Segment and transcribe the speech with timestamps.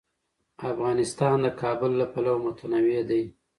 [0.71, 3.23] افغانستان د کابل له پلوه متنوع دی.